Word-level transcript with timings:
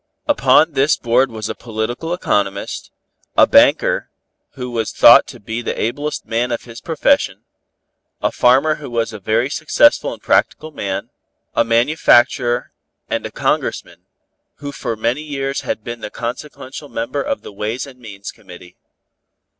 Upon 0.25 0.71
this 0.71 0.97
board 0.97 1.29
was 1.29 1.47
a 1.47 1.53
political 1.53 2.11
economist, 2.11 2.89
a 3.37 3.45
banker, 3.45 4.09
who 4.53 4.71
was 4.71 4.91
thought 4.91 5.27
to 5.27 5.39
be 5.39 5.61
the 5.61 5.79
ablest 5.79 6.25
man 6.25 6.51
of 6.51 6.63
his 6.63 6.81
profession, 6.81 7.43
a 8.19 8.31
farmer 8.31 8.73
who 8.81 8.89
was 8.89 9.13
a 9.13 9.19
very 9.19 9.47
successful 9.47 10.11
and 10.11 10.19
practical 10.19 10.71
man, 10.71 11.11
a 11.53 11.63
manufacturer 11.63 12.73
and 13.11 13.27
a 13.27 13.31
Congressman, 13.31 14.07
who 14.55 14.71
for 14.71 14.95
many 14.95 15.21
years 15.21 15.61
had 15.61 15.83
been 15.83 15.99
the 16.01 16.09
consequential 16.09 16.89
member 16.89 17.21
of 17.21 17.43
the 17.43 17.53
Ways 17.53 17.85
and 17.85 17.99
Means 17.99 18.31
Committee. 18.31 18.77